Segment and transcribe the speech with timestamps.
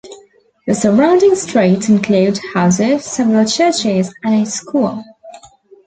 [0.65, 5.03] The surrounding streets include houses, several churches, and a school.